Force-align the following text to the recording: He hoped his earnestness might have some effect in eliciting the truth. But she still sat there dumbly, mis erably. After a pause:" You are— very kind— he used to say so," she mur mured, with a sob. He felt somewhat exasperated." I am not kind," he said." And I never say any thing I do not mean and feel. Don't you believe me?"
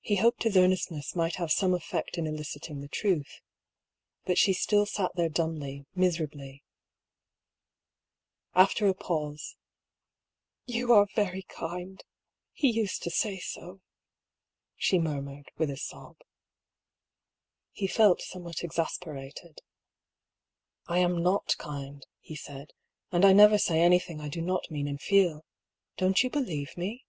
He 0.00 0.16
hoped 0.16 0.42
his 0.44 0.56
earnestness 0.56 1.14
might 1.14 1.34
have 1.34 1.52
some 1.52 1.74
effect 1.74 2.16
in 2.16 2.26
eliciting 2.26 2.80
the 2.80 2.88
truth. 2.88 3.42
But 4.24 4.38
she 4.38 4.54
still 4.54 4.86
sat 4.86 5.10
there 5.16 5.28
dumbly, 5.28 5.84
mis 5.94 6.16
erably. 6.16 6.62
After 8.54 8.86
a 8.88 8.94
pause:" 8.94 9.56
You 10.78 10.94
are— 10.94 11.08
very 11.14 11.42
kind— 11.42 12.02
he 12.54 12.70
used 12.70 13.02
to 13.02 13.10
say 13.10 13.38
so," 13.38 13.82
she 14.76 14.98
mur 14.98 15.20
mured, 15.20 15.50
with 15.58 15.68
a 15.68 15.76
sob. 15.76 16.16
He 17.70 17.86
felt 17.86 18.22
somewhat 18.22 18.64
exasperated." 18.64 19.60
I 20.88 21.00
am 21.00 21.22
not 21.22 21.54
kind," 21.58 22.06
he 22.20 22.34
said." 22.34 22.72
And 23.12 23.26
I 23.26 23.34
never 23.34 23.58
say 23.58 23.80
any 23.82 23.98
thing 23.98 24.22
I 24.22 24.30
do 24.30 24.40
not 24.40 24.70
mean 24.70 24.88
and 24.88 25.02
feel. 25.02 25.44
Don't 25.98 26.22
you 26.22 26.30
believe 26.30 26.78
me?" 26.78 27.04